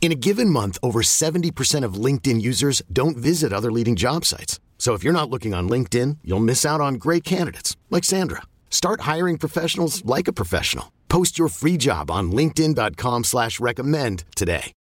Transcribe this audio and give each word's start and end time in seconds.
In 0.00 0.12
a 0.12 0.14
given 0.14 0.48
month, 0.48 0.78
over 0.82 1.02
70% 1.02 1.84
of 1.84 2.02
LinkedIn 2.04 2.40
users 2.40 2.80
don't 2.90 3.16
visit 3.16 3.52
other 3.52 3.70
leading 3.70 3.94
job 3.94 4.24
sites. 4.24 4.58
So 4.78 4.94
if 4.94 5.04
you're 5.04 5.12
not 5.12 5.28
looking 5.28 5.52
on 5.52 5.68
LinkedIn, 5.68 6.18
you'll 6.24 6.48
miss 6.48 6.64
out 6.64 6.80
on 6.80 6.94
great 6.94 7.24
candidates 7.24 7.76
like 7.90 8.04
Sandra. 8.04 8.42
Start 8.70 9.02
hiring 9.02 9.36
professionals 9.38 10.02
like 10.06 10.28
a 10.28 10.32
professional. 10.32 10.90
Post 11.08 11.38
your 11.38 11.48
free 11.48 11.76
job 11.76 12.10
on 12.10 12.32
LinkedIn.com 12.32 13.24
slash 13.24 13.60
recommend 13.60 14.24
today. 14.34 14.72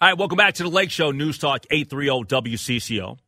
All 0.00 0.08
right, 0.08 0.18
welcome 0.18 0.36
back 0.36 0.54
to 0.54 0.64
the 0.64 0.68
Lake 0.68 0.90
Show 0.90 1.12
News 1.12 1.38
Talk 1.38 1.64
830 1.70 2.24
WCCO. 2.50 3.18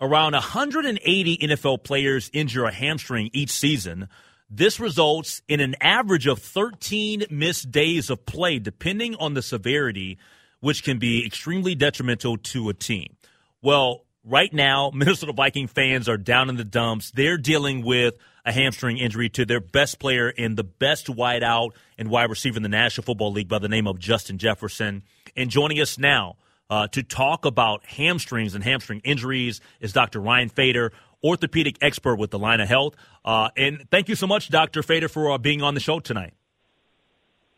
Around 0.00 0.32
180 0.34 1.38
NFL 1.38 1.82
players 1.82 2.30
injure 2.32 2.64
a 2.64 2.72
hamstring 2.72 3.30
each 3.32 3.50
season. 3.50 4.08
This 4.48 4.78
results 4.80 5.42
in 5.48 5.60
an 5.60 5.76
average 5.80 6.26
of 6.26 6.40
13 6.40 7.24
missed 7.30 7.70
days 7.70 8.10
of 8.10 8.24
play, 8.26 8.58
depending 8.58 9.14
on 9.16 9.34
the 9.34 9.42
severity 9.42 10.18
which 10.62 10.84
can 10.84 10.98
be 10.98 11.26
extremely 11.26 11.74
detrimental 11.74 12.38
to 12.38 12.68
a 12.68 12.74
team. 12.74 13.16
Well, 13.60 14.04
right 14.24 14.52
now, 14.52 14.90
Minnesota 14.94 15.32
Viking 15.32 15.66
fans 15.66 16.08
are 16.08 16.16
down 16.16 16.48
in 16.48 16.56
the 16.56 16.64
dumps. 16.64 17.10
They're 17.10 17.36
dealing 17.36 17.84
with 17.84 18.16
a 18.46 18.52
hamstring 18.52 18.98
injury 18.98 19.28
to 19.30 19.44
their 19.44 19.60
best 19.60 19.98
player 19.98 20.32
and 20.38 20.56
the 20.56 20.64
best 20.64 21.08
wideout 21.08 21.72
and 21.98 22.08
wide 22.08 22.30
receiver 22.30 22.56
in 22.56 22.62
the 22.62 22.68
National 22.68 23.04
Football 23.04 23.32
League 23.32 23.48
by 23.48 23.58
the 23.58 23.68
name 23.68 23.86
of 23.86 23.98
Justin 23.98 24.38
Jefferson. 24.38 25.02
And 25.36 25.50
joining 25.50 25.80
us 25.80 25.98
now 25.98 26.36
uh, 26.70 26.86
to 26.88 27.02
talk 27.02 27.44
about 27.44 27.84
hamstrings 27.84 28.54
and 28.54 28.62
hamstring 28.62 29.00
injuries 29.04 29.60
is 29.80 29.92
Dr. 29.92 30.20
Ryan 30.20 30.48
Fader, 30.48 30.92
orthopedic 31.24 31.76
expert 31.80 32.16
with 32.16 32.30
the 32.30 32.38
Allina 32.38 32.66
Health. 32.66 32.94
Uh, 33.24 33.50
and 33.56 33.84
thank 33.90 34.08
you 34.08 34.14
so 34.14 34.28
much, 34.28 34.48
Dr. 34.48 34.82
Fader, 34.84 35.08
for 35.08 35.32
uh, 35.32 35.38
being 35.38 35.62
on 35.62 35.74
the 35.74 35.80
show 35.80 35.98
tonight. 35.98 36.34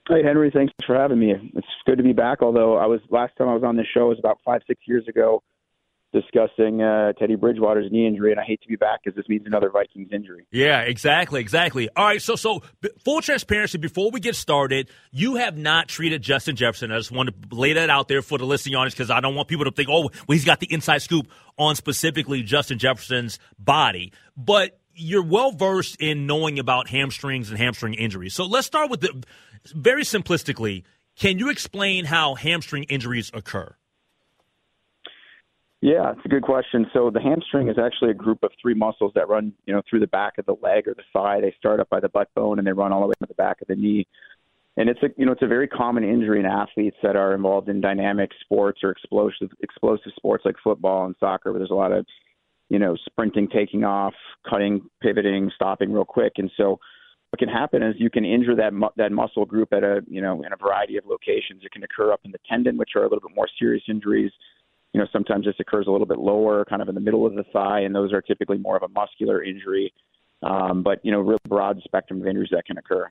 Hey 0.08 0.22
Henry, 0.22 0.50
thanks 0.52 0.72
for 0.86 0.94
having 0.94 1.18
me. 1.18 1.32
It's 1.54 1.66
good 1.86 1.96
to 1.96 2.04
be 2.04 2.12
back. 2.12 2.42
Although 2.42 2.76
I 2.76 2.86
was 2.86 3.00
last 3.08 3.32
time 3.38 3.48
I 3.48 3.54
was 3.54 3.64
on 3.64 3.76
this 3.76 3.86
show 3.92 4.08
was 4.08 4.18
about 4.18 4.38
five 4.44 4.60
six 4.66 4.82
years 4.86 5.08
ago, 5.08 5.42
discussing 6.12 6.82
uh, 6.82 7.14
Teddy 7.14 7.36
Bridgewater's 7.36 7.90
knee 7.90 8.06
injury, 8.06 8.30
and 8.30 8.38
I 8.38 8.44
hate 8.44 8.60
to 8.62 8.68
be 8.68 8.76
back 8.76 9.00
because 9.02 9.16
this 9.16 9.26
means 9.30 9.46
another 9.46 9.70
Vikings 9.70 10.10
injury. 10.12 10.46
Yeah, 10.52 10.80
exactly, 10.80 11.40
exactly. 11.40 11.88
All 11.96 12.04
right, 12.04 12.20
so 12.20 12.36
so 12.36 12.62
full 13.02 13.22
transparency. 13.22 13.78
Before 13.78 14.10
we 14.10 14.20
get 14.20 14.36
started, 14.36 14.90
you 15.10 15.36
have 15.36 15.56
not 15.56 15.88
treated 15.88 16.20
Justin 16.20 16.54
Jefferson. 16.56 16.92
I 16.92 16.98
just 16.98 17.10
want 17.10 17.30
to 17.30 17.56
lay 17.56 17.72
that 17.72 17.88
out 17.88 18.08
there 18.08 18.20
for 18.20 18.36
the 18.36 18.44
listening 18.44 18.74
audience 18.74 18.94
because 18.94 19.10
I 19.10 19.20
don't 19.20 19.34
want 19.34 19.48
people 19.48 19.64
to 19.64 19.70
think, 19.70 19.88
oh, 19.90 20.02
well, 20.02 20.10
he's 20.28 20.44
got 20.44 20.60
the 20.60 20.70
inside 20.70 21.00
scoop 21.00 21.28
on 21.56 21.76
specifically 21.76 22.42
Justin 22.42 22.78
Jefferson's 22.78 23.38
body, 23.58 24.12
but 24.36 24.78
you're 24.94 25.24
well 25.24 25.52
versed 25.52 26.00
in 26.00 26.26
knowing 26.26 26.58
about 26.58 26.88
hamstrings 26.88 27.50
and 27.50 27.58
hamstring 27.58 27.94
injuries. 27.94 28.34
So 28.34 28.44
let's 28.44 28.66
start 28.66 28.90
with 28.90 29.00
the 29.00 29.24
very 29.74 30.02
simplistically, 30.02 30.84
can 31.16 31.38
you 31.38 31.50
explain 31.50 32.04
how 32.04 32.34
hamstring 32.34 32.84
injuries 32.84 33.30
occur? 33.34 33.74
Yeah, 35.80 36.12
it's 36.12 36.24
a 36.24 36.28
good 36.28 36.42
question. 36.42 36.86
So 36.94 37.10
the 37.10 37.20
hamstring 37.20 37.68
is 37.68 37.76
actually 37.78 38.10
a 38.10 38.14
group 38.14 38.42
of 38.42 38.52
three 38.60 38.72
muscles 38.72 39.12
that 39.14 39.28
run, 39.28 39.52
you 39.66 39.74
know, 39.74 39.82
through 39.88 40.00
the 40.00 40.06
back 40.06 40.38
of 40.38 40.46
the 40.46 40.56
leg 40.62 40.88
or 40.88 40.94
the 40.94 41.02
thigh. 41.12 41.42
They 41.42 41.54
start 41.58 41.78
up 41.78 41.90
by 41.90 42.00
the 42.00 42.08
butt 42.08 42.32
bone 42.34 42.58
and 42.58 42.66
they 42.66 42.72
run 42.72 42.90
all 42.90 43.02
the 43.02 43.08
way 43.08 43.14
to 43.20 43.26
the 43.26 43.34
back 43.34 43.60
of 43.60 43.68
the 43.68 43.76
knee. 43.76 44.06
And 44.76 44.88
it's 44.88 45.02
a, 45.02 45.08
you 45.16 45.26
know, 45.26 45.32
it's 45.32 45.42
a 45.42 45.46
very 45.46 45.68
common 45.68 46.02
injury 46.02 46.40
in 46.40 46.46
athletes 46.46 46.96
that 47.02 47.16
are 47.16 47.34
involved 47.34 47.68
in 47.68 47.80
dynamic 47.80 48.30
sports 48.40 48.80
or 48.82 48.90
explosive 48.90 49.50
explosive 49.60 50.12
sports 50.16 50.44
like 50.44 50.56
football 50.64 51.04
and 51.04 51.14
soccer, 51.20 51.52
where 51.52 51.60
there's 51.60 51.70
a 51.70 51.74
lot 51.74 51.92
of, 51.92 52.06
you 52.68 52.78
know, 52.78 52.96
sprinting, 53.04 53.48
taking 53.48 53.84
off, 53.84 54.14
cutting, 54.48 54.82
pivoting, 55.02 55.50
stopping 55.54 55.92
real 55.92 56.04
quick. 56.04 56.34
And 56.36 56.50
so 56.56 56.78
what 57.30 57.38
can 57.38 57.48
happen 57.48 57.82
is 57.82 57.96
you 57.98 58.10
can 58.10 58.24
injure 58.24 58.54
that 58.54 58.72
mu- 58.72 58.94
that 58.96 59.10
muscle 59.10 59.44
group 59.44 59.72
at 59.72 59.82
a 59.82 60.02
you 60.08 60.20
know 60.20 60.42
in 60.44 60.52
a 60.52 60.56
variety 60.56 60.96
of 60.96 61.04
locations. 61.04 61.64
It 61.64 61.72
can 61.72 61.82
occur 61.82 62.12
up 62.12 62.20
in 62.24 62.30
the 62.30 62.38
tendon, 62.48 62.76
which 62.76 62.90
are 62.94 63.00
a 63.00 63.08
little 63.08 63.28
bit 63.28 63.34
more 63.34 63.48
serious 63.58 63.82
injuries. 63.88 64.30
You 64.92 65.00
know, 65.00 65.08
sometimes 65.12 65.44
this 65.44 65.56
occurs 65.58 65.86
a 65.88 65.90
little 65.90 66.06
bit 66.06 66.18
lower, 66.18 66.64
kind 66.64 66.80
of 66.80 66.88
in 66.88 66.94
the 66.94 67.00
middle 67.00 67.26
of 67.26 67.34
the 67.34 67.42
thigh, 67.52 67.80
and 67.80 67.92
those 67.92 68.12
are 68.12 68.22
typically 68.22 68.58
more 68.58 68.76
of 68.76 68.84
a 68.84 68.88
muscular 68.88 69.42
injury. 69.42 69.92
Um, 70.44 70.84
but 70.84 71.04
you 71.04 71.10
know, 71.10 71.18
real 71.18 71.38
broad 71.48 71.80
spectrum 71.82 72.20
of 72.20 72.28
injuries 72.28 72.50
that 72.52 72.66
can 72.66 72.78
occur. 72.78 73.10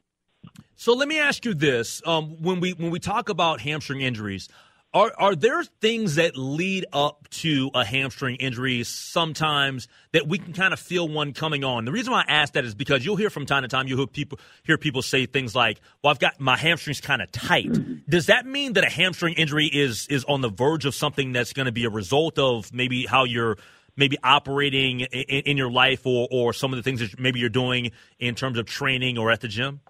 So 0.78 0.94
let 0.94 1.10
me 1.10 1.20
ask 1.20 1.44
you 1.44 1.54
this: 1.54 2.02
um, 2.06 2.42
when 2.42 2.62
we 2.62 2.72
when 2.72 2.92
we 2.92 3.00
talk 3.00 3.28
about 3.28 3.60
hamstring 3.60 4.00
injuries, 4.00 4.48
are 4.94 5.12
are 5.18 5.36
there 5.36 5.64
things 5.64 6.16
that 6.16 6.38
lead 6.38 6.86
up 6.94 7.28
to 7.30 7.72
a 7.74 7.84
hamstring 7.84 8.36
injury 8.36 8.84
sometimes 8.84 9.88
that 10.12 10.28
we 10.28 10.38
can 10.38 10.54
kind 10.54 10.74
of 10.74 10.80
feel 10.80 11.08
one 11.08 11.34
coming 11.34 11.64
on? 11.64 11.86
The 11.86 11.92
reason 11.92 12.14
why 12.14 12.24
I 12.28 12.32
ask 12.32 12.54
that 12.54 12.64
is 12.64 12.76
because 12.76 13.04
you'll 13.04 13.16
hear 13.16 13.30
from 13.30 13.46
time 13.46 13.64
to 13.64 13.68
time 13.68 13.88
you 13.88 13.98
hear 13.98 14.08
people 14.08 14.40
hear 14.64 14.78
people 14.78 15.02
say 15.02 15.26
things 15.26 15.56
like, 15.56 15.82
"Well, 16.04 16.12
I've 16.12 16.20
got 16.20 16.40
my 16.40 16.58
hamstrings 16.58 17.02
kind 17.02 17.22
of 17.22 17.32
tight." 17.32 18.08
Does 18.08 18.28
that 18.28 18.46
mean 18.46 18.74
that 18.74 18.84
a 18.84 18.90
hamstring 18.90 19.34
injury 19.34 19.66
is 19.66 20.08
is 20.10 20.24
on 20.26 20.42
the 20.42 20.50
verge 20.50 20.86
of 20.86 20.94
something 20.94 21.32
that's 21.32 21.54
going 21.54 21.66
to 21.66 21.72
be 21.72 21.86
a 21.86 21.90
result 21.90 22.38
of 22.38 22.72
maybe 22.72 23.06
how 23.06 23.24
you're 23.24 23.58
maybe 23.96 24.18
operating 24.24 25.02
in, 25.02 25.42
in 25.42 25.58
your 25.58 25.72
life 25.72 26.06
or 26.06 26.28
or 26.32 26.54
some 26.54 26.72
of 26.72 26.78
the 26.78 26.84
things 26.84 27.00
that 27.00 27.20
maybe 27.20 27.40
you're 27.40 27.50
doing 27.50 27.92
in 28.20 28.36
terms 28.36 28.58
of 28.58 28.66
training 28.68 29.18
or 29.18 29.32
at 29.32 29.42
the 29.42 29.48
gym? 29.48 29.82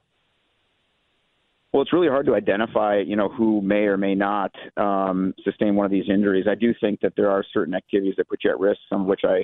Well, 1.73 1.81
it's 1.81 1.91
really 1.91 2.07
hard 2.07 2.27
to 2.27 2.35
identify, 2.35 2.99
you 2.99 3.15
know, 3.15 3.29
who 3.29 3.59
may 3.59 3.85
or 3.85 3.97
may 3.97 4.13
not 4.13 4.51
um, 4.77 5.33
sustain 5.43 5.75
one 5.75 5.87
of 5.87 5.91
these 5.91 6.07
injuries. 6.07 6.45
I 6.47 6.53
do 6.53 6.71
think 6.79 6.99
that 7.01 7.13
there 7.17 7.31
are 7.31 7.43
certain 7.51 7.73
activities 7.73 8.13
that 8.17 8.29
put 8.29 8.43
you 8.43 8.51
at 8.51 8.59
risk, 8.59 8.79
some 8.87 9.01
of 9.01 9.07
which 9.07 9.21
I, 9.23 9.37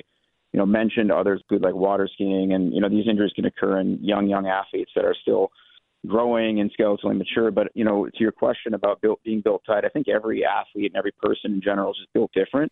you 0.52 0.58
know, 0.58 0.64
mentioned. 0.64 1.10
Others, 1.10 1.42
good 1.48 1.60
like 1.60 1.74
water 1.74 2.08
skiing, 2.12 2.52
and 2.52 2.72
you 2.72 2.80
know, 2.80 2.88
these 2.88 3.08
injuries 3.08 3.32
can 3.34 3.46
occur 3.46 3.80
in 3.80 3.98
young, 4.00 4.28
young 4.28 4.46
athletes 4.46 4.92
that 4.94 5.04
are 5.04 5.16
still 5.20 5.50
growing 6.06 6.60
and 6.60 6.70
skeletally 6.78 7.18
mature. 7.18 7.50
But 7.50 7.72
you 7.74 7.84
know, 7.84 8.06
to 8.06 8.20
your 8.20 8.30
question 8.30 8.74
about 8.74 9.00
built, 9.00 9.20
being 9.24 9.40
built 9.40 9.62
tight, 9.66 9.84
I 9.84 9.88
think 9.88 10.08
every 10.08 10.44
athlete 10.44 10.92
and 10.92 10.96
every 10.96 11.12
person 11.20 11.54
in 11.54 11.60
general 11.60 11.90
is 11.90 11.96
just 11.96 12.12
built 12.12 12.30
different. 12.32 12.70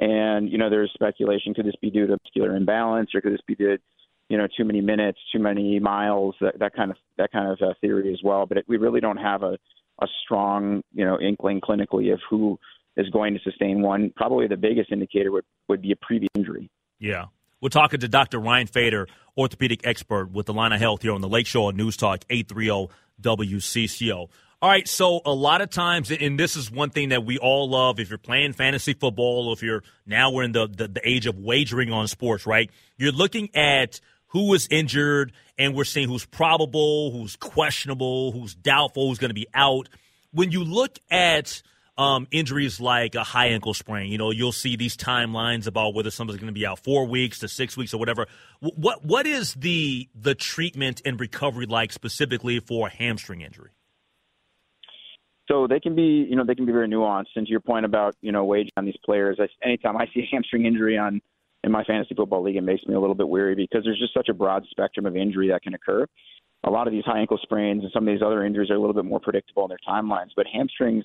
And 0.00 0.50
you 0.50 0.58
know, 0.58 0.68
there's 0.68 0.90
speculation: 0.94 1.54
could 1.54 1.66
this 1.66 1.76
be 1.80 1.90
due 1.90 2.08
to 2.08 2.16
muscular 2.24 2.56
imbalance, 2.56 3.10
or 3.14 3.20
could 3.20 3.34
this 3.34 3.40
be 3.46 3.54
due 3.54 3.78
you 4.30 4.38
know 4.38 4.46
too 4.56 4.64
many 4.64 4.80
minutes, 4.80 5.18
too 5.32 5.40
many 5.40 5.78
miles, 5.78 6.34
that, 6.40 6.58
that 6.60 6.74
kind 6.74 6.90
of 6.90 6.96
that 7.18 7.32
kind 7.32 7.50
of 7.50 7.58
uh, 7.60 7.74
theory 7.80 8.12
as 8.12 8.20
well. 8.24 8.46
But 8.46 8.58
it, 8.58 8.64
we 8.68 8.78
really 8.78 9.00
don't 9.00 9.18
have 9.18 9.42
a 9.42 9.58
a 10.00 10.06
strong 10.24 10.82
you 10.94 11.04
know 11.04 11.20
inkling 11.20 11.60
clinically 11.60 12.12
of 12.12 12.20
who 12.30 12.58
is 12.96 13.10
going 13.10 13.34
to 13.34 13.40
sustain 13.40 13.82
one. 13.82 14.12
Probably 14.16 14.46
the 14.46 14.56
biggest 14.56 14.90
indicator 14.92 15.30
would 15.32 15.44
would 15.68 15.82
be 15.82 15.92
a 15.92 15.96
previous 15.96 16.30
injury. 16.34 16.70
Yeah. 16.98 17.26
We're 17.60 17.68
talking 17.68 18.00
to 18.00 18.08
Dr. 18.08 18.38
Ryan 18.38 18.68
Fader, 18.68 19.06
orthopedic 19.36 19.86
expert 19.86 20.32
with 20.32 20.46
the 20.46 20.54
Allina 20.54 20.78
Health 20.78 21.02
here 21.02 21.12
on 21.12 21.20
the 21.20 21.28
Lake 21.28 21.46
Show 21.46 21.68
News 21.70 21.94
Talk 21.94 22.24
830 22.30 22.88
WCCO. 23.20 24.28
All 24.62 24.68
right, 24.68 24.86
so 24.86 25.22
a 25.24 25.32
lot 25.32 25.62
of 25.62 25.70
times, 25.70 26.10
and 26.10 26.38
this 26.38 26.54
is 26.54 26.70
one 26.70 26.90
thing 26.90 27.10
that 27.10 27.24
we 27.24 27.38
all 27.38 27.70
love. 27.70 27.98
If 27.98 28.10
you're 28.10 28.18
playing 28.18 28.52
fantasy 28.52 28.92
football, 28.92 29.48
or 29.48 29.54
if 29.54 29.62
you're 29.62 29.82
now 30.04 30.32
we're 30.32 30.42
in 30.42 30.52
the, 30.52 30.68
the, 30.68 30.88
the 30.88 31.00
age 31.02 31.26
of 31.26 31.38
wagering 31.38 31.90
on 31.90 32.08
sports, 32.08 32.46
right? 32.46 32.70
You're 32.98 33.12
looking 33.12 33.54
at 33.56 34.00
who 34.30 34.48
was 34.48 34.66
injured, 34.70 35.32
and 35.58 35.74
we're 35.74 35.84
seeing 35.84 36.08
who's 36.08 36.24
probable, 36.24 37.10
who's 37.10 37.36
questionable, 37.36 38.32
who's 38.32 38.54
doubtful, 38.54 39.08
who's 39.08 39.18
going 39.18 39.30
to 39.30 39.34
be 39.34 39.46
out. 39.54 39.88
When 40.32 40.50
you 40.52 40.64
look 40.64 40.98
at 41.10 41.62
um, 41.98 42.26
injuries 42.30 42.80
like 42.80 43.14
a 43.14 43.24
high 43.24 43.48
ankle 43.48 43.74
sprain, 43.74 44.10
you 44.10 44.18
know, 44.18 44.30
you'll 44.30 44.52
see 44.52 44.76
these 44.76 44.96
timelines 44.96 45.66
about 45.66 45.94
whether 45.94 46.10
somebody's 46.10 46.40
going 46.40 46.52
to 46.52 46.58
be 46.58 46.66
out 46.66 46.78
four 46.78 47.06
weeks 47.06 47.40
to 47.40 47.48
six 47.48 47.76
weeks 47.76 47.92
or 47.92 47.98
whatever. 47.98 48.26
What 48.60 49.04
what 49.04 49.26
is 49.26 49.54
the 49.54 50.08
the 50.14 50.34
treatment 50.34 51.02
and 51.04 51.20
recovery 51.20 51.66
like 51.66 51.92
specifically 51.92 52.60
for 52.60 52.86
a 52.86 52.90
hamstring 52.90 53.42
injury? 53.42 53.70
So 55.50 55.66
they 55.66 55.80
can 55.80 55.96
be, 55.96 56.24
you 56.30 56.36
know, 56.36 56.44
they 56.44 56.54
can 56.54 56.64
be 56.64 56.72
very 56.72 56.88
nuanced. 56.88 57.34
And 57.34 57.44
to 57.44 57.50
your 57.50 57.58
point 57.58 57.84
about, 57.84 58.14
you 58.20 58.30
know, 58.30 58.44
waging 58.44 58.70
on 58.76 58.84
these 58.84 58.96
players, 59.04 59.38
I, 59.40 59.48
anytime 59.66 59.96
I 59.96 60.06
see 60.14 60.20
a 60.20 60.28
hamstring 60.30 60.64
injury 60.64 60.96
on 60.96 61.20
in 61.64 61.72
my 61.72 61.84
fantasy 61.84 62.14
football 62.14 62.42
league, 62.42 62.56
it 62.56 62.62
makes 62.62 62.84
me 62.86 62.94
a 62.94 63.00
little 63.00 63.14
bit 63.14 63.28
weary 63.28 63.54
because 63.54 63.84
there's 63.84 63.98
just 63.98 64.14
such 64.14 64.28
a 64.28 64.34
broad 64.34 64.64
spectrum 64.70 65.06
of 65.06 65.16
injury 65.16 65.48
that 65.48 65.62
can 65.62 65.74
occur. 65.74 66.06
A 66.64 66.70
lot 66.70 66.86
of 66.86 66.92
these 66.92 67.04
high 67.04 67.20
ankle 67.20 67.38
sprains 67.42 67.82
and 67.82 67.92
some 67.92 68.06
of 68.06 68.12
these 68.12 68.22
other 68.22 68.44
injuries 68.44 68.70
are 68.70 68.74
a 68.74 68.80
little 68.80 68.94
bit 68.94 69.04
more 69.04 69.20
predictable 69.20 69.64
in 69.64 69.68
their 69.68 69.78
timelines, 69.86 70.30
but 70.36 70.46
hamstrings 70.52 71.04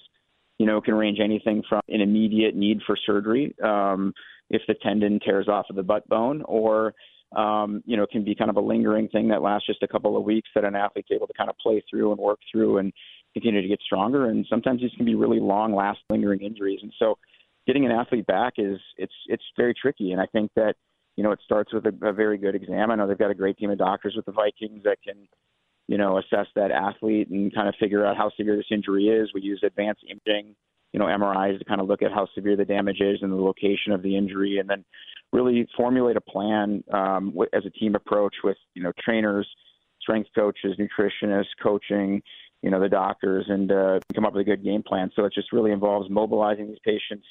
you 0.58 0.66
know, 0.66 0.82
can 0.82 0.94
range 0.94 1.20
anything 1.22 1.64
from 1.68 1.82
an 1.90 2.02
immediate 2.02 2.56
need 2.56 2.80
for 2.86 2.98
surgery 3.06 3.56
um, 3.64 4.14
if 4.50 4.62
the 4.68 4.76
tendon 4.76 5.20
tears 5.24 5.48
off 5.48 5.66
of 5.70 5.76
the 5.76 5.84
butt 5.84 6.08
bone, 6.08 6.42
or 6.44 6.94
um, 7.36 7.82
you 7.86 7.98
know, 7.98 8.06
can 8.10 8.24
be 8.24 8.36
kind 8.36 8.50
of 8.50 8.56
a 8.56 8.62
lingering 8.62 9.10
thing 9.10 9.28
that 9.30 9.42
lasts 9.42 9.68
just 9.68 9.84
a 9.84 9.88
couple 9.88 10.16
of 10.16 10.24
weeks 10.24 10.50
that 10.56 10.64
an 10.64 10.76
athlete's 10.76 11.10
able 11.12 11.28
to 11.28 11.34
kind 11.34 11.50
of 11.50 11.58
play 11.58 11.84
through 11.90 12.12
and 12.12 12.20
work 12.20 12.40
through 12.52 12.78
and 12.78 12.94
continue 13.34 13.62
to 13.62 13.68
get 13.68 13.82
stronger. 13.82 14.30
And 14.30 14.46
sometimes 14.50 14.82
these 14.82 14.92
can 14.96 15.06
be 15.06 15.16
really 15.16 15.40
long, 15.40 15.76
last 15.76 16.00
lingering 16.10 16.42
injuries. 16.42 16.80
And 16.82 16.94
so, 16.98 17.18
getting 17.68 17.86
an 17.86 17.92
athlete 17.92 18.26
back 18.26 18.54
is 18.58 18.80
it's 18.98 19.14
it's 19.28 19.44
very 19.58 19.74
tricky. 19.74 20.12
And 20.12 20.22
I 20.22 20.26
think 20.28 20.52
that 20.56 20.76
you 21.16 21.24
know 21.24 21.32
it 21.32 21.40
starts 21.44 21.74
with 21.74 21.86
a, 21.86 22.08
a 22.08 22.14
very 22.14 22.38
good 22.38 22.56
exam. 22.56 22.92
I 22.92 22.96
know 22.96 23.08
they've 23.08 23.18
got 23.18 23.32
a 23.32 23.36
great 23.36 23.58
team 23.58 23.72
of 23.72 23.78
doctors 23.78 24.14
with 24.16 24.26
the 24.26 24.32
Vikings 24.32 24.84
that 24.84 24.98
can 25.04 25.28
you 25.88 25.98
know 25.98 26.18
assess 26.18 26.48
that 26.56 26.72
athlete 26.72 27.30
and 27.30 27.54
kind 27.54 27.68
of 27.68 27.76
figure 27.80 28.06
out 28.06 28.18
how 28.18 28.32
severe 28.38 28.56
this 28.56 28.66
injury 28.72 29.08
is. 29.08 29.32
We 29.34 29.42
use 29.42 29.62
advanced 29.64 30.04
imaging, 30.10 30.56
you 30.94 31.00
know 31.00 31.06
MRIs 31.06 31.60
to 31.60 31.66
kind 31.66 31.82
of 31.82 31.88
look 31.88 32.02
at 32.02 32.12
how 32.12 32.28
severe 32.36 32.56
the 32.56 32.66
damage 32.66 33.02
is 33.02 33.20
and 33.22 33.32
the 33.32 33.36
location 33.36 33.92
of 33.92 34.02
the 34.02 34.16
injury, 34.16 34.60
and 34.60 34.70
then 34.70 34.86
really 35.34 35.68
formulate 35.76 36.18
a 36.18 36.22
plan 36.22 36.84
um, 36.94 37.36
as 37.54 37.66
a 37.66 37.70
team 37.70 37.96
approach 37.96 38.36
with 38.44 38.58
you 38.74 38.84
know 38.84 38.92
trainers, 39.04 39.48
strength 40.02 40.30
coaches, 40.36 40.78
nutritionists, 40.80 41.46
coaching, 41.62 42.22
you 42.62 42.70
know 42.70 42.80
the 42.80 42.90
doctors, 42.90 43.46
and 43.48 43.72
uh, 43.72 44.00
come 44.14 44.26
up 44.26 44.34
with 44.34 44.42
a 44.42 44.46
good 44.46 44.64
game 44.64 44.84
plan. 44.84 45.12
So 45.16 45.26
it 45.26 45.34
just 45.34 45.52
really 45.52 45.72
involves 45.72 46.10
mobilizing 46.10 46.68
these 46.68 46.80
patients, 46.84 47.28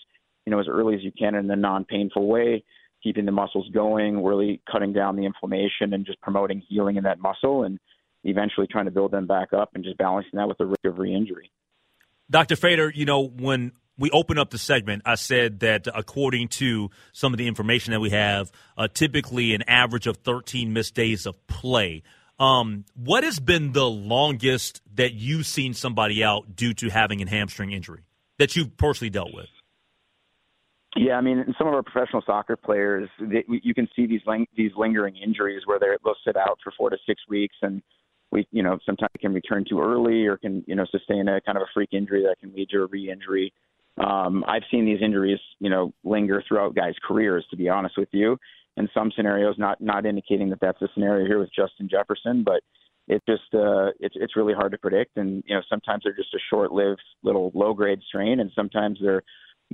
you 0.46 0.50
know, 0.50 0.60
as 0.60 0.66
early 0.68 0.94
as 0.94 1.02
you 1.02 1.12
can 1.16 1.34
in 1.34 1.50
a 1.50 1.56
non-painful 1.56 2.26
way, 2.26 2.64
keeping 3.02 3.24
the 3.24 3.32
muscles 3.32 3.68
going, 3.72 4.22
really 4.22 4.60
cutting 4.70 4.92
down 4.92 5.16
the 5.16 5.24
inflammation, 5.24 5.92
and 5.92 6.06
just 6.06 6.20
promoting 6.20 6.62
healing 6.68 6.96
in 6.96 7.04
that 7.04 7.18
muscle, 7.18 7.64
and 7.64 7.78
eventually 8.24 8.66
trying 8.66 8.86
to 8.86 8.90
build 8.90 9.10
them 9.10 9.26
back 9.26 9.52
up, 9.52 9.70
and 9.74 9.84
just 9.84 9.98
balancing 9.98 10.38
that 10.38 10.48
with 10.48 10.58
the 10.58 10.66
risk 10.66 10.84
of 10.84 10.98
re-injury. 10.98 11.50
Dr. 12.30 12.56
Fader, 12.56 12.90
you 12.94 13.04
know 13.04 13.26
when 13.26 13.72
we 13.98 14.10
open 14.10 14.38
up 14.38 14.50
the 14.50 14.58
segment, 14.58 15.02
I 15.04 15.14
said 15.14 15.60
that 15.60 15.86
according 15.94 16.48
to 16.48 16.90
some 17.12 17.32
of 17.32 17.38
the 17.38 17.46
information 17.46 17.92
that 17.92 18.00
we 18.00 18.10
have, 18.10 18.50
uh, 18.76 18.88
typically 18.92 19.54
an 19.54 19.62
average 19.68 20.06
of 20.06 20.16
13 20.18 20.72
missed 20.72 20.94
days 20.94 21.26
of 21.26 21.46
play. 21.46 22.02
Um, 22.38 22.84
what 22.94 23.22
has 23.22 23.38
been 23.38 23.72
the 23.72 23.88
longest 23.88 24.82
that 24.94 25.14
you've 25.14 25.46
seen 25.46 25.74
somebody 25.74 26.24
out 26.24 26.56
due 26.56 26.74
to 26.74 26.88
having 26.88 27.22
a 27.22 27.28
hamstring 27.28 27.70
injury 27.70 28.02
that 28.38 28.56
you've 28.56 28.76
personally 28.76 29.10
dealt 29.10 29.32
with? 29.32 29.46
Yeah, 30.96 31.14
I 31.14 31.20
mean, 31.20 31.44
some 31.58 31.66
of 31.66 31.74
our 31.74 31.82
professional 31.82 32.22
soccer 32.24 32.56
players, 32.56 33.08
they, 33.20 33.44
you 33.48 33.74
can 33.74 33.88
see 33.96 34.06
these 34.06 34.20
ling- 34.26 34.46
these 34.56 34.70
lingering 34.76 35.16
injuries 35.16 35.62
where 35.64 35.78
they're, 35.80 35.98
they'll 36.04 36.14
sit 36.24 36.36
out 36.36 36.58
for 36.62 36.72
four 36.76 36.90
to 36.90 36.96
six 37.04 37.20
weeks, 37.28 37.56
and 37.62 37.82
we, 38.30 38.46
you 38.52 38.62
know, 38.62 38.78
sometimes 38.86 39.10
can 39.20 39.34
return 39.34 39.64
too 39.68 39.80
early 39.80 40.26
or 40.26 40.36
can, 40.36 40.62
you 40.66 40.76
know, 40.76 40.86
sustain 40.90 41.28
a 41.28 41.40
kind 41.40 41.58
of 41.58 41.62
a 41.62 41.70
freak 41.74 41.90
injury 41.92 42.22
that 42.22 42.36
can 42.40 42.54
lead 42.54 42.68
to 42.70 42.82
a 42.82 42.86
re-injury. 42.86 43.52
Um, 43.98 44.44
I've 44.46 44.62
seen 44.70 44.84
these 44.84 45.02
injuries, 45.02 45.38
you 45.60 45.70
know, 45.70 45.92
linger 46.04 46.42
throughout 46.46 46.74
guys' 46.74 46.94
careers. 47.06 47.44
To 47.50 47.56
be 47.56 47.68
honest 47.68 47.96
with 47.98 48.08
you, 48.12 48.38
in 48.76 48.88
some 48.94 49.12
scenarios, 49.16 49.56
not 49.58 49.80
not 49.80 50.06
indicating 50.06 50.50
that 50.50 50.60
that's 50.60 50.80
the 50.80 50.88
scenario 50.94 51.26
here 51.26 51.38
with 51.38 51.50
Justin 51.54 51.88
Jefferson, 51.88 52.42
but 52.44 52.60
it 53.06 53.22
just 53.28 53.52
uh, 53.54 53.90
it's 54.00 54.16
it's 54.18 54.36
really 54.36 54.54
hard 54.54 54.72
to 54.72 54.78
predict. 54.78 55.16
And 55.16 55.42
you 55.46 55.54
know, 55.54 55.62
sometimes 55.68 56.02
they're 56.04 56.16
just 56.16 56.34
a 56.34 56.40
short-lived 56.50 57.02
little 57.22 57.52
low-grade 57.54 58.00
strain, 58.06 58.40
and 58.40 58.50
sometimes 58.54 58.98
they're 59.00 59.22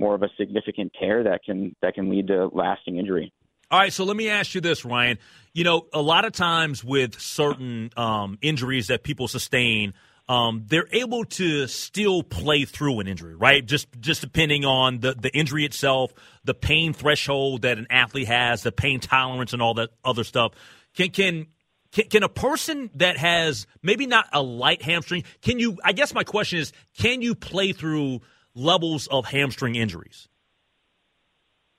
more 0.01 0.15
of 0.15 0.23
a 0.23 0.29
significant 0.37 0.91
tear 0.99 1.23
that 1.23 1.45
can 1.45 1.73
that 1.81 1.93
can 1.93 2.09
lead 2.09 2.27
to 2.27 2.47
lasting 2.47 2.97
injury. 2.97 3.31
All 3.69 3.79
right, 3.79 3.93
so 3.93 4.03
let 4.03 4.17
me 4.17 4.27
ask 4.27 4.53
you 4.53 4.59
this, 4.59 4.83
Ryan. 4.83 5.17
You 5.53 5.63
know, 5.63 5.87
a 5.93 6.01
lot 6.01 6.25
of 6.25 6.33
times 6.33 6.83
with 6.83 7.17
certain 7.21 7.89
um, 7.95 8.37
injuries 8.41 8.87
that 8.87 9.03
people 9.03 9.29
sustain 9.29 9.93
um, 10.31 10.63
they're 10.67 10.87
able 10.93 11.25
to 11.25 11.67
still 11.67 12.23
play 12.23 12.63
through 12.63 13.01
an 13.01 13.07
injury, 13.07 13.35
right? 13.35 13.65
Just 13.65 13.87
just 13.99 14.21
depending 14.21 14.63
on 14.63 14.99
the, 14.99 15.13
the 15.13 15.29
injury 15.35 15.65
itself, 15.65 16.13
the 16.45 16.53
pain 16.53 16.93
threshold 16.93 17.63
that 17.63 17.77
an 17.77 17.87
athlete 17.89 18.27
has, 18.27 18.63
the 18.63 18.71
pain 18.71 19.01
tolerance, 19.01 19.51
and 19.51 19.61
all 19.61 19.73
that 19.73 19.89
other 20.05 20.23
stuff. 20.23 20.53
Can 20.95 21.09
can 21.09 21.47
can, 21.91 22.05
can 22.07 22.23
a 22.23 22.29
person 22.29 22.89
that 22.95 23.17
has 23.17 23.67
maybe 23.83 24.05
not 24.05 24.25
a 24.31 24.41
light 24.41 24.81
hamstring, 24.81 25.25
can 25.41 25.59
you? 25.59 25.77
I 25.83 25.91
guess 25.91 26.13
my 26.13 26.23
question 26.23 26.59
is, 26.59 26.71
can 26.97 27.21
you 27.21 27.35
play 27.35 27.73
through 27.73 28.21
levels 28.55 29.07
of 29.07 29.27
hamstring 29.27 29.75
injuries? 29.75 30.27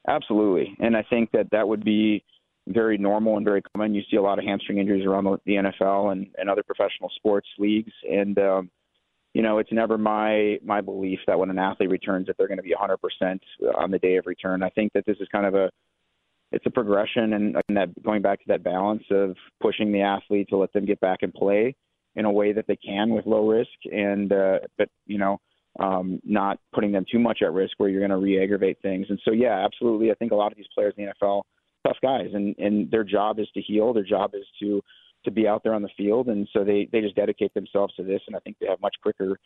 Absolutely, 0.08 0.74
and 0.80 0.96
I 0.96 1.04
think 1.08 1.30
that 1.32 1.50
that 1.52 1.68
would 1.68 1.84
be 1.84 2.24
very 2.68 2.98
normal 2.98 3.36
and 3.36 3.44
very 3.44 3.62
common. 3.62 3.94
You 3.94 4.02
see 4.10 4.16
a 4.16 4.22
lot 4.22 4.38
of 4.38 4.44
hamstring 4.44 4.78
injuries 4.78 5.04
around 5.04 5.24
the 5.46 5.52
NFL 5.52 6.12
and, 6.12 6.28
and 6.38 6.48
other 6.48 6.62
professional 6.62 7.10
sports 7.16 7.48
leagues. 7.58 7.92
And, 8.08 8.38
um, 8.38 8.70
you 9.34 9.42
know, 9.42 9.58
it's 9.58 9.72
never 9.72 9.98
my 9.98 10.58
my 10.64 10.80
belief 10.80 11.18
that 11.26 11.38
when 11.38 11.50
an 11.50 11.58
athlete 11.58 11.90
returns 11.90 12.26
that 12.26 12.36
they're 12.36 12.48
going 12.48 12.58
to 12.58 12.62
be 12.62 12.74
100% 12.74 13.40
on 13.76 13.90
the 13.90 13.98
day 13.98 14.16
of 14.16 14.26
return. 14.26 14.62
I 14.62 14.68
think 14.70 14.92
that 14.92 15.06
this 15.06 15.16
is 15.20 15.28
kind 15.32 15.46
of 15.46 15.54
a 15.54 15.70
it's 16.52 16.66
a 16.66 16.70
progression 16.70 17.32
and, 17.32 17.56
and 17.66 17.76
that 17.76 18.02
going 18.02 18.20
back 18.20 18.38
to 18.40 18.44
that 18.48 18.62
balance 18.62 19.04
of 19.10 19.36
pushing 19.60 19.90
the 19.90 20.02
athlete 20.02 20.48
to 20.50 20.58
let 20.58 20.72
them 20.74 20.84
get 20.84 21.00
back 21.00 21.20
and 21.22 21.32
play 21.32 21.74
in 22.14 22.26
a 22.26 22.30
way 22.30 22.52
that 22.52 22.66
they 22.68 22.76
can 22.76 23.10
with 23.10 23.24
low 23.24 23.48
risk 23.48 23.70
and 23.90 24.32
uh, 24.32 24.58
but 24.76 24.88
you 25.06 25.16
know 25.16 25.38
um, 25.80 26.20
not 26.24 26.58
putting 26.74 26.92
them 26.92 27.04
too 27.10 27.18
much 27.18 27.40
at 27.42 27.52
risk 27.52 27.74
where 27.78 27.88
you're 27.88 28.06
going 28.06 28.10
to 28.10 28.16
re-aggravate 28.18 28.78
things. 28.82 29.06
And 29.08 29.18
so 29.24 29.32
yeah, 29.32 29.64
absolutely. 29.64 30.10
I 30.10 30.14
think 30.14 30.32
a 30.32 30.36
lot 30.36 30.52
of 30.52 30.56
these 30.56 30.66
players 30.74 30.94
in 30.96 31.06
the 31.06 31.12
NFL 31.12 31.42
tough 31.86 31.96
guys, 32.02 32.28
and 32.32 32.54
and 32.58 32.90
their 32.90 33.04
job 33.04 33.38
is 33.38 33.48
to 33.54 33.60
heal. 33.60 33.92
Their 33.92 34.04
job 34.04 34.34
is 34.34 34.44
to 34.60 34.82
to 35.24 35.30
be 35.30 35.46
out 35.46 35.62
there 35.62 35.74
on 35.74 35.82
the 35.82 35.90
field, 35.96 36.28
and 36.28 36.48
so 36.52 36.64
they 36.64 36.88
they 36.92 37.00
just 37.00 37.16
dedicate 37.16 37.54
themselves 37.54 37.94
to 37.96 38.02
this, 38.02 38.20
and 38.26 38.36
I 38.36 38.40
think 38.40 38.56
they 38.60 38.66
have 38.68 38.80
much 38.80 38.94
quicker 39.02 39.38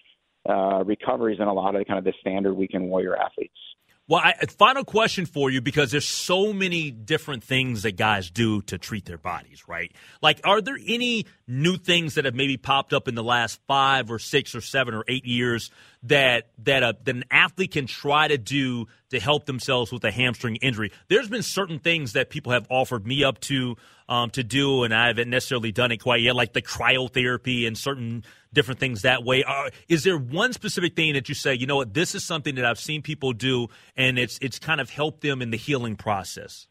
uh, 0.49 0.85
recoveries 0.85 1.39
than 1.39 1.49
a 1.49 1.53
lot 1.53 1.75
of 1.75 1.81
the 1.81 1.85
kind 1.85 1.99
of 1.99 2.05
the 2.05 2.15
standard 2.21 2.55
weekend 2.55 2.89
warrior 2.89 3.17
athletes. 3.17 3.59
Well, 4.09 4.21
I, 4.23 4.35
final 4.47 4.85
question 4.85 5.27
for 5.27 5.51
you 5.51 5.61
because 5.61 5.91
there's 5.91 6.07
so 6.07 6.53
many 6.53 6.93
different 6.93 7.43
things 7.43 7.83
that 7.83 7.97
guys 7.97 8.31
do 8.31 8.63
to 8.63 8.79
treat 8.79 9.05
their 9.05 9.19
bodies, 9.19 9.65
right? 9.67 9.91
Like, 10.23 10.41
are 10.45 10.61
there 10.61 10.79
any 10.87 11.27
new 11.49 11.77
things 11.77 12.15
that 12.15 12.25
have 12.25 12.35
maybe 12.35 12.57
popped 12.57 12.93
up 12.93 13.09
in 13.09 13.17
the 13.17 13.25
last 13.25 13.59
five 13.67 14.09
or 14.09 14.21
six 14.21 14.55
or 14.55 14.61
seven 14.61 14.95
or 14.95 15.05
eight 15.09 15.25
years 15.25 15.73
that 16.05 16.51
that, 16.59 16.85
a, 16.85 16.97
that 17.03 17.17
an 17.17 17.25
athlete 17.33 17.73
can 17.73 17.89
try 17.89 18.29
to 18.29 18.39
do 18.39 18.87
to 19.11 19.21
help 19.21 19.47
themselves 19.47 19.93
with 19.93 20.05
a 20.05 20.11
hamstring 20.11 20.57
injury? 20.57 20.93
There's 21.09 21.29
been 21.29 21.43
certain 21.43 21.79
things 21.79 22.13
that 22.13 22.31
people 22.31 22.53
have 22.53 22.67
offered 22.71 23.07
me 23.07 23.25
up 23.25 23.41
to 23.41 23.77
um, 24.09 24.31
to 24.31 24.45
do, 24.45 24.85
and 24.85 24.95
I 24.95 25.09
haven't 25.09 25.31
necessarily 25.31 25.73
done 25.73 25.91
it 25.93 25.99
quite 25.99 26.21
yet, 26.21 26.37
like 26.37 26.53
the 26.53 26.63
cryotherapy 26.63 27.67
and 27.67 27.77
certain 27.77 28.25
different 28.53 28.79
things 28.79 29.03
that 29.03 29.25
way. 29.25 29.43
Uh, 29.43 29.71
is 29.89 30.05
there 30.05 30.17
one 30.17 30.53
specific 30.53 30.95
thing 30.95 31.15
that 31.15 31.29
you 31.29 31.35
say, 31.35 31.55
you 31.55 31.67
know 31.67 31.77
what, 31.77 31.93
this 31.93 32.15
is 32.15 32.25
something 32.25 32.55
that 32.55 32.65
I've 32.65 32.79
seen 32.79 33.03
people 33.03 33.33
do, 33.33 33.69
and 33.97 34.19
it's 34.19 34.39
it's 34.41 34.59
kind 34.59 34.81
of 34.81 34.91
helped 34.91 35.23
them 35.23 35.43
in 35.43 35.51
the 35.51 35.57
healing 35.57 35.97
process? 35.97 36.69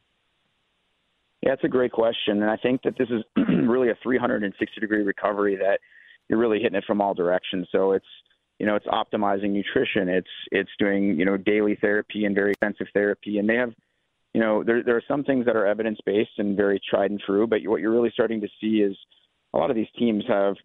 Yeah, 1.41 1.51
that's 1.51 1.63
a 1.63 1.69
great 1.69 1.91
question, 1.91 2.41
and 2.41 2.49
I 2.49 2.57
think 2.57 2.81
that 2.83 2.97
this 2.97 3.09
is 3.09 3.23
really 3.67 3.89
a 3.89 3.97
360 4.01 4.81
degree 4.81 5.03
recovery 5.03 5.55
that 5.57 5.79
you're 6.27 6.39
really 6.39 6.59
hitting 6.59 6.75
it 6.75 6.83
from 6.87 7.01
all 7.01 7.13
directions. 7.13 7.67
So 7.71 7.91
it's 7.91 8.05
you 8.59 8.65
know 8.65 8.75
it's 8.75 8.87
optimizing 8.87 9.51
nutrition, 9.51 10.09
it's 10.09 10.27
it's 10.51 10.71
doing 10.79 11.17
you 11.19 11.25
know 11.25 11.37
daily 11.37 11.77
therapy 11.79 12.25
and 12.25 12.35
very 12.35 12.51
extensive 12.51 12.87
therapy, 12.93 13.37
and 13.37 13.49
they 13.49 13.55
have 13.55 13.73
you 14.33 14.41
know 14.41 14.63
there 14.63 14.83
there 14.83 14.95
are 14.95 15.03
some 15.07 15.23
things 15.23 15.45
that 15.45 15.55
are 15.55 15.65
evidence 15.65 15.99
based 16.05 16.37
and 16.37 16.55
very 16.55 16.79
tried 16.89 17.11
and 17.11 17.19
true, 17.19 17.47
but 17.47 17.59
what 17.65 17.81
you're 17.81 17.91
really 17.93 18.11
starting 18.13 18.41
to 18.41 18.47
see 18.61 18.81
is 18.81 18.97
a 19.53 19.57
lot 19.57 19.69
of 19.69 19.75
these 19.75 19.87
teams 19.97 20.23
have 20.27 20.55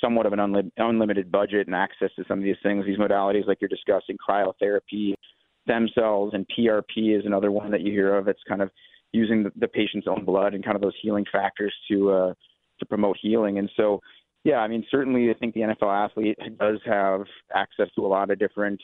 somewhat 0.00 0.26
of 0.26 0.34
an 0.34 0.38
unli- 0.38 0.70
unlimited 0.76 1.32
budget 1.32 1.66
and 1.66 1.74
access 1.74 2.10
to 2.16 2.24
some 2.28 2.38
of 2.38 2.44
these 2.44 2.56
things, 2.62 2.84
these 2.84 2.98
modalities 2.98 3.46
like 3.46 3.58
you're 3.60 3.68
discussing, 3.68 4.18
cryotherapy, 4.18 5.14
stem 5.62 5.88
cells, 5.94 6.32
and 6.34 6.46
PRP 6.56 7.18
is 7.18 7.24
another 7.24 7.50
one 7.50 7.70
that 7.70 7.80
you 7.80 7.90
hear 7.90 8.14
of. 8.14 8.28
It's 8.28 8.42
kind 8.46 8.60
of 8.60 8.70
using 9.12 9.44
the, 9.44 9.52
the 9.56 9.68
patient's 9.68 10.06
own 10.06 10.24
blood 10.26 10.52
and 10.52 10.62
kind 10.62 10.76
of 10.76 10.82
those 10.82 10.92
healing 11.00 11.24
factors 11.32 11.74
to 11.90 12.10
uh, 12.10 12.34
to 12.80 12.86
promote 12.86 13.16
healing. 13.20 13.58
And 13.58 13.70
so, 13.76 14.00
yeah, 14.44 14.58
I 14.58 14.68
mean, 14.68 14.84
certainly 14.90 15.30
I 15.30 15.34
think 15.34 15.54
the 15.54 15.60
NFL 15.60 16.04
athlete 16.06 16.38
does 16.58 16.78
have 16.84 17.22
access 17.54 17.88
to 17.96 18.06
a 18.06 18.08
lot 18.08 18.30
of 18.30 18.38
different 18.38 18.80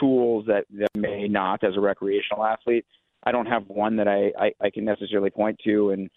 tools 0.00 0.44
that, 0.46 0.64
that 0.78 0.88
may 0.96 1.28
not 1.28 1.62
as 1.62 1.76
a 1.76 1.80
recreational 1.80 2.44
athlete. 2.44 2.84
I 3.24 3.32
don't 3.32 3.46
have 3.46 3.62
one 3.68 3.96
that 3.96 4.08
I, 4.08 4.32
I, 4.38 4.52
I 4.60 4.70
can 4.70 4.84
necessarily 4.84 5.30
point 5.30 5.58
to 5.64 5.90
and 5.90 6.10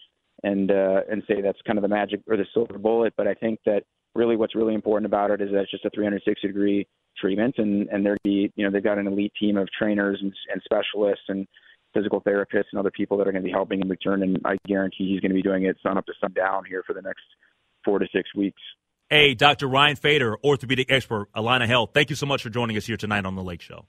and 0.44 0.70
uh, 0.70 1.00
and 1.10 1.22
say 1.26 1.40
that's 1.40 1.58
kind 1.66 1.78
of 1.78 1.82
the 1.82 1.88
magic 1.88 2.20
or 2.28 2.36
the 2.36 2.46
silver 2.52 2.78
bullet. 2.78 3.14
But 3.16 3.26
I 3.26 3.34
think 3.34 3.60
that 3.66 3.82
really 4.14 4.36
what's 4.36 4.54
really 4.54 4.74
important 4.74 5.06
about 5.06 5.30
it 5.30 5.40
is 5.40 5.50
that 5.50 5.62
it's 5.62 5.70
just 5.70 5.84
a 5.84 5.90
360 5.90 6.46
degree 6.46 6.86
treatment, 7.16 7.54
and 7.58 7.88
and 7.88 8.04
they're 8.04 8.16
the 8.24 8.50
you 8.54 8.64
know 8.64 8.70
they've 8.70 8.84
got 8.84 8.98
an 8.98 9.06
elite 9.06 9.32
team 9.40 9.56
of 9.56 9.68
trainers 9.76 10.18
and, 10.20 10.32
and 10.52 10.62
specialists 10.64 11.24
and 11.28 11.46
physical 11.94 12.20
therapists 12.20 12.66
and 12.72 12.78
other 12.78 12.90
people 12.90 13.16
that 13.16 13.26
are 13.26 13.32
going 13.32 13.42
to 13.42 13.48
be 13.48 13.52
helping 13.52 13.80
him 13.80 13.88
return. 13.88 14.22
And 14.22 14.38
I 14.44 14.56
guarantee 14.66 15.08
he's 15.08 15.20
going 15.20 15.30
to 15.30 15.34
be 15.34 15.42
doing 15.42 15.64
it 15.64 15.76
sun 15.82 15.96
up 15.96 16.06
to 16.06 16.12
sundown 16.20 16.64
here 16.68 16.82
for 16.86 16.92
the 16.92 17.02
next 17.02 17.22
four 17.84 17.98
to 17.98 18.06
six 18.12 18.34
weeks. 18.34 18.60
Hey, 19.10 19.32
Dr. 19.32 19.68
Ryan 19.68 19.96
Fader, 19.96 20.36
orthopedic 20.44 20.90
expert, 20.92 21.28
Allina 21.34 21.66
Health. 21.66 21.92
Thank 21.94 22.10
you 22.10 22.16
so 22.16 22.26
much 22.26 22.42
for 22.42 22.50
joining 22.50 22.76
us 22.76 22.84
here 22.84 22.98
tonight 22.98 23.24
on 23.24 23.36
the 23.36 23.42
Lake 23.42 23.62
Show. 23.62 23.86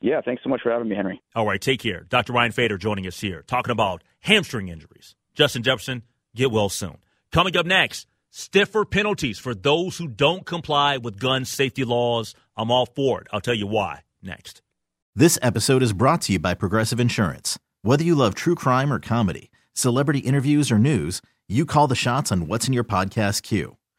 Yeah, 0.00 0.20
thanks 0.20 0.42
so 0.42 0.48
much 0.48 0.62
for 0.62 0.72
having 0.72 0.88
me, 0.88 0.96
Henry. 0.96 1.22
All 1.36 1.46
right, 1.46 1.60
take 1.60 1.78
care. 1.78 2.06
Dr. 2.08 2.32
Ryan 2.32 2.50
Fader 2.50 2.76
joining 2.76 3.06
us 3.06 3.20
here, 3.20 3.44
talking 3.46 3.70
about 3.70 4.02
hamstring 4.18 4.66
injuries. 4.66 5.14
Justin 5.34 5.62
Jefferson, 5.62 6.02
get 6.34 6.50
well 6.50 6.68
soon. 6.68 6.96
Coming 7.30 7.56
up 7.56 7.66
next, 7.66 8.08
stiffer 8.30 8.84
penalties 8.84 9.38
for 9.38 9.54
those 9.54 9.98
who 9.98 10.08
don't 10.08 10.44
comply 10.44 10.96
with 10.96 11.20
gun 11.20 11.44
safety 11.44 11.84
laws. 11.84 12.34
I'm 12.56 12.72
all 12.72 12.86
for 12.86 13.20
it. 13.20 13.28
I'll 13.32 13.40
tell 13.40 13.54
you 13.54 13.68
why 13.68 14.00
next. 14.20 14.60
This 15.14 15.38
episode 15.40 15.84
is 15.84 15.92
brought 15.92 16.22
to 16.22 16.32
you 16.32 16.40
by 16.40 16.54
Progressive 16.54 16.98
Insurance. 16.98 17.60
Whether 17.82 18.02
you 18.02 18.16
love 18.16 18.34
true 18.34 18.56
crime 18.56 18.92
or 18.92 18.98
comedy, 18.98 19.52
celebrity 19.72 20.18
interviews 20.18 20.72
or 20.72 20.80
news, 20.80 21.22
you 21.48 21.64
call 21.64 21.86
the 21.86 21.94
shots 21.94 22.32
on 22.32 22.48
what's 22.48 22.66
in 22.66 22.74
your 22.74 22.82
podcast 22.84 23.42
queue. 23.42 23.76